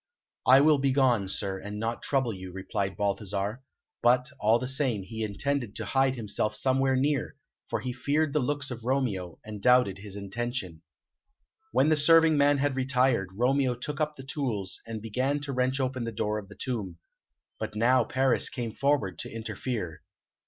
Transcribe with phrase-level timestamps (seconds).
[0.47, 3.61] "I will begone, sir, and not trouble you," replied Balthasar;
[4.01, 7.35] but, all the same, he intended to hide himself somewhere near,
[7.69, 10.81] for he feared the looks of Romeo, and doubted his intention.
[11.71, 15.79] When the serving man had retired, Romeo took up the tools, and began to wrench
[15.79, 16.97] open the door of the tomb.
[17.59, 20.01] But now Paris came forward to interfere.